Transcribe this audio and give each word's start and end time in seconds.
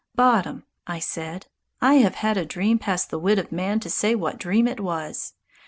"Bottom," 0.15 0.63
I 0.87 0.97
said, 0.97 1.45
"I 1.79 1.97
have 1.97 2.15
had 2.15 2.35
a 2.35 2.43
dream 2.43 2.79
past 2.79 3.11
the 3.11 3.19
wit 3.19 3.37
of 3.37 3.51
man 3.51 3.79
to 3.81 3.89
say 3.91 4.15
what 4.15 4.39
dream 4.39 4.67
it 4.67 4.79
was. 4.79 5.35